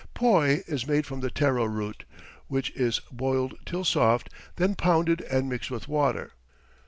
Poi 0.15 0.63
is 0.65 0.87
made 0.87 1.05
from 1.05 1.19
the 1.19 1.29
taro 1.29 1.65
root, 1.65 2.05
which 2.47 2.71
is 2.71 3.01
boiled 3.11 3.53
till 3.67 3.83
soft, 3.83 4.31
then 4.55 4.73
pounded 4.73 5.21
and 5.29 5.47
mixed 5.47 5.69
with 5.69 5.87
water. 5.87 6.31